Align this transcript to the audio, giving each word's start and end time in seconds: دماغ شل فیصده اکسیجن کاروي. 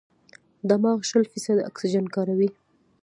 دماغ 0.69 0.97
شل 1.09 1.23
فیصده 1.31 1.61
اکسیجن 1.69 2.05
کاروي. 2.15 2.49